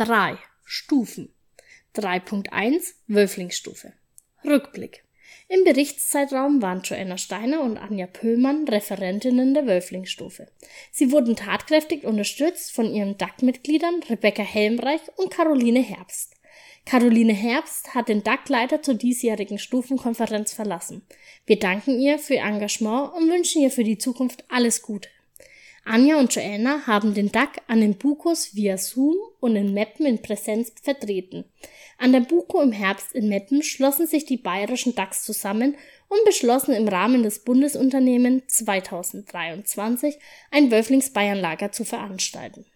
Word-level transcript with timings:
3. 0.00 0.38
Stufen 0.64 1.28
3.1 1.94 2.94
Wölflingsstufe 3.06 3.92
Rückblick 4.42 5.04
im 5.48 5.62
Berichtszeitraum 5.64 6.62
waren 6.62 6.80
Joanna 6.80 7.18
Steiner 7.18 7.60
und 7.60 7.76
Anja 7.76 8.06
Pöllmann 8.06 8.66
Referentinnen 8.66 9.52
der 9.52 9.66
Wölflingsstufe. 9.66 10.46
Sie 10.90 11.12
wurden 11.12 11.36
tatkräftig 11.36 12.04
unterstützt 12.04 12.72
von 12.72 12.86
ihren 12.86 13.18
DAC-Mitgliedern 13.18 14.02
Rebecca 14.08 14.42
Helmreich 14.42 15.02
und 15.16 15.30
Caroline 15.34 15.82
Herbst. 15.82 16.34
Caroline 16.86 17.34
Herbst 17.34 17.94
hat 17.94 18.08
den 18.08 18.24
DAC-Leiter 18.24 18.80
zur 18.80 18.94
diesjährigen 18.94 19.58
Stufenkonferenz 19.58 20.54
verlassen. 20.54 21.02
Wir 21.44 21.58
danken 21.58 22.00
ihr 22.00 22.18
für 22.18 22.36
ihr 22.36 22.42
Engagement 22.42 23.12
und 23.12 23.28
wünschen 23.28 23.60
ihr 23.60 23.70
für 23.70 23.84
die 23.84 23.98
Zukunft 23.98 24.44
alles 24.48 24.80
Gute. 24.80 25.10
Anja 25.84 26.18
und 26.18 26.34
Joanna 26.34 26.86
haben 26.86 27.14
den 27.14 27.32
DAC 27.32 27.62
an 27.66 27.80
den 27.80 27.96
Bukos 27.96 28.54
via 28.54 28.76
Zoom 28.76 29.16
und 29.40 29.56
in 29.56 29.72
Meppen 29.72 30.06
in 30.06 30.22
Präsenz 30.22 30.72
vertreten. 30.82 31.44
An 31.98 32.12
der 32.12 32.20
Buko 32.20 32.60
im 32.62 32.72
Herbst 32.72 33.12
in 33.12 33.28
Meppen 33.28 33.62
schlossen 33.62 34.06
sich 34.06 34.24
die 34.24 34.36
bayerischen 34.36 34.94
DACs 34.94 35.24
zusammen 35.24 35.76
und 36.08 36.24
beschlossen 36.24 36.74
im 36.74 36.88
Rahmen 36.88 37.22
des 37.22 37.44
Bundesunternehmen 37.44 38.42
2023 38.46 40.18
ein 40.50 40.70
Wölflings-Bayern-Lager 40.70 41.72
zu 41.72 41.84
veranstalten. 41.84 42.66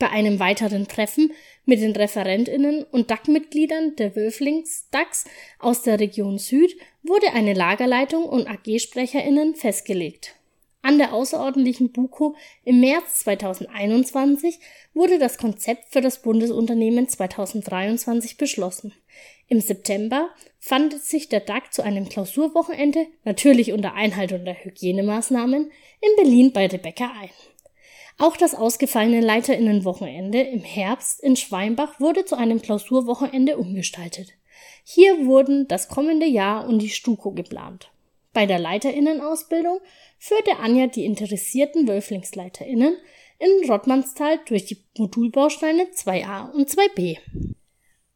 Bei 0.00 0.10
einem 0.10 0.40
weiteren 0.40 0.88
Treffen 0.88 1.32
mit 1.64 1.80
den 1.80 1.94
ReferentInnen 1.94 2.84
und 2.84 3.10
DAC-Mitgliedern 3.10 3.94
der 3.96 4.16
Wölflings-DACs 4.16 5.24
aus 5.60 5.82
der 5.82 6.00
Region 6.00 6.38
Süd 6.38 6.76
wurde 7.04 7.32
eine 7.32 7.54
Lagerleitung 7.54 8.24
und 8.24 8.48
AG-SprecherInnen 8.48 9.54
festgelegt. 9.54 10.34
An 10.86 10.98
der 10.98 11.12
außerordentlichen 11.12 11.90
BUKO 11.90 12.36
im 12.62 12.78
März 12.78 13.24
2021 13.24 14.60
wurde 14.94 15.18
das 15.18 15.36
Konzept 15.36 15.86
für 15.88 16.00
das 16.00 16.22
Bundesunternehmen 16.22 17.08
2023 17.08 18.36
beschlossen. 18.36 18.92
Im 19.48 19.60
September 19.60 20.28
fand 20.60 20.92
sich 21.02 21.28
der 21.28 21.40
DAG 21.40 21.72
zu 21.72 21.82
einem 21.82 22.08
Klausurwochenende, 22.08 23.08
natürlich 23.24 23.72
unter 23.72 23.94
Einhaltung 23.94 24.44
der 24.44 24.62
Hygienemaßnahmen, 24.62 25.72
in 26.00 26.10
Berlin 26.14 26.52
bei 26.52 26.68
Rebecca 26.68 27.10
ein. 27.20 27.30
Auch 28.18 28.36
das 28.36 28.54
ausgefallene 28.54 29.20
Leiterinnenwochenende 29.20 30.40
im 30.40 30.62
Herbst 30.62 31.20
in 31.20 31.34
Schweinbach 31.34 31.98
wurde 31.98 32.26
zu 32.26 32.36
einem 32.36 32.62
Klausurwochenende 32.62 33.58
umgestaltet. 33.58 34.34
Hier 34.84 35.26
wurden 35.26 35.66
das 35.66 35.88
kommende 35.88 36.26
Jahr 36.26 36.68
und 36.68 36.78
die 36.78 36.90
Stuko 36.90 37.32
geplant. 37.32 37.90
Bei 38.36 38.44
der 38.44 38.58
Leiterinnenausbildung 38.58 39.80
führte 40.18 40.58
Anja 40.58 40.88
die 40.88 41.06
interessierten 41.06 41.88
Wölflingsleiterinnen 41.88 42.98
in 43.38 43.70
Rottmannsthal 43.70 44.40
durch 44.46 44.66
die 44.66 44.84
Modulbausteine 44.98 45.84
2a 45.84 46.50
und 46.50 46.68
2b. 46.68 47.16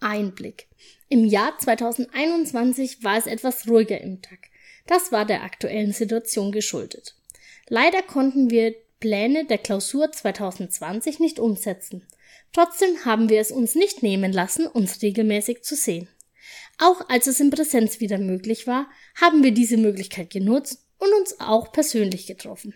Einblick. 0.00 0.66
Im 1.08 1.24
Jahr 1.24 1.56
2021 1.56 3.04
war 3.04 3.16
es 3.16 3.28
etwas 3.28 3.68
ruhiger 3.68 4.00
im 4.00 4.20
Tag. 4.20 4.48
Das 4.88 5.12
war 5.12 5.24
der 5.24 5.44
aktuellen 5.44 5.92
Situation 5.92 6.50
geschuldet. 6.50 7.14
Leider 7.68 8.02
konnten 8.02 8.50
wir 8.50 8.74
Pläne 8.98 9.44
der 9.44 9.58
Klausur 9.58 10.10
2020 10.10 11.20
nicht 11.20 11.38
umsetzen. 11.38 12.04
Trotzdem 12.52 13.04
haben 13.04 13.28
wir 13.28 13.40
es 13.40 13.52
uns 13.52 13.76
nicht 13.76 14.02
nehmen 14.02 14.32
lassen, 14.32 14.66
uns 14.66 15.00
regelmäßig 15.00 15.62
zu 15.62 15.76
sehen. 15.76 16.08
Auch 16.78 17.08
als 17.08 17.26
es 17.26 17.40
in 17.40 17.50
Präsenz 17.50 17.98
wieder 18.00 18.18
möglich 18.18 18.68
war, 18.68 18.88
haben 19.20 19.42
wir 19.42 19.52
diese 19.52 19.76
Möglichkeit 19.76 20.30
genutzt 20.30 20.86
und 20.98 21.12
uns 21.12 21.38
auch 21.40 21.72
persönlich 21.72 22.26
getroffen. 22.26 22.74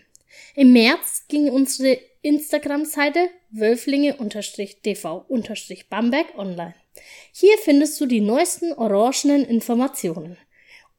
Im 0.55 0.73
März 0.73 1.25
ging 1.27 1.49
unsere 1.49 1.99
Instagram-Seite 2.21 3.29
wölflinge-dv-bamberg 3.51 6.37
online. 6.37 6.75
Hier 7.31 7.57
findest 7.63 7.99
du 7.99 8.05
die 8.05 8.21
neuesten 8.21 8.71
orangenen 8.73 9.43
Informationen. 9.45 10.37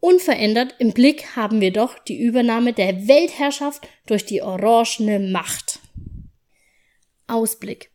Unverändert 0.01 0.75
im 0.79 0.93
Blick 0.93 1.37
haben 1.37 1.61
wir 1.61 1.73
doch 1.73 1.97
die 1.99 2.21
Übernahme 2.21 2.73
der 2.73 3.07
Weltherrschaft 3.09 3.89
durch 4.07 4.25
die 4.27 4.43
orangene 4.43 5.19
Macht. 5.19 5.81
Ausblick. 7.27 7.91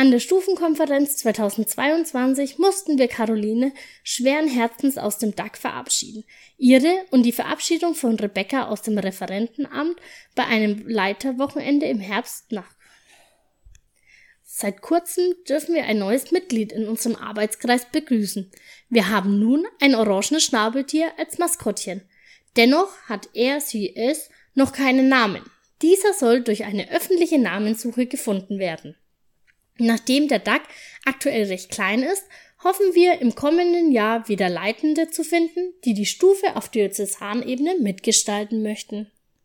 An 0.00 0.10
der 0.10 0.18
Stufenkonferenz 0.18 1.18
2022 1.18 2.56
mussten 2.56 2.96
wir 2.96 3.06
Caroline 3.06 3.74
schweren 4.02 4.48
Herzens 4.48 4.96
aus 4.96 5.18
dem 5.18 5.36
DAC 5.36 5.58
verabschieden. 5.58 6.24
Ihre 6.56 7.04
und 7.10 7.24
die 7.24 7.32
Verabschiedung 7.32 7.94
von 7.94 8.18
Rebecca 8.18 8.68
aus 8.68 8.80
dem 8.80 8.96
Referentenamt 8.96 10.00
bei 10.34 10.46
einem 10.46 10.88
Leiterwochenende 10.88 11.84
im 11.84 12.00
Herbst 12.00 12.50
nach. 12.50 12.74
Seit 14.42 14.80
kurzem 14.80 15.34
dürfen 15.46 15.74
wir 15.74 15.84
ein 15.84 15.98
neues 15.98 16.30
Mitglied 16.30 16.72
in 16.72 16.88
unserem 16.88 17.16
Arbeitskreis 17.16 17.84
begrüßen. 17.92 18.50
Wir 18.88 19.10
haben 19.10 19.38
nun 19.38 19.66
ein 19.82 19.94
orangenes 19.94 20.44
Schnabeltier 20.44 21.12
als 21.18 21.36
Maskottchen. 21.36 22.00
Dennoch 22.56 22.90
hat 23.02 23.28
er, 23.34 23.60
sie, 23.60 23.94
es 23.94 24.30
noch 24.54 24.72
keinen 24.72 25.10
Namen. 25.10 25.42
Dieser 25.82 26.14
soll 26.14 26.40
durch 26.40 26.64
eine 26.64 26.90
öffentliche 26.90 27.38
Namenssuche 27.38 28.06
gefunden 28.06 28.58
werden. 28.58 28.96
Nachdem 29.80 30.28
der 30.28 30.40
DAC 30.40 30.62
aktuell 31.06 31.46
recht 31.46 31.70
klein 31.70 32.02
ist, 32.02 32.24
hoffen 32.62 32.94
wir 32.94 33.20
im 33.20 33.34
kommenden 33.34 33.92
Jahr 33.92 34.28
wieder 34.28 34.50
Leitende 34.50 35.08
zu 35.08 35.24
finden, 35.24 35.72
die 35.84 35.94
die 35.94 36.04
Stufe 36.04 36.54
auf 36.56 36.68
Diözesanebene 36.68 37.76
mitgestalten 37.80 38.62
möchten. 38.62 39.10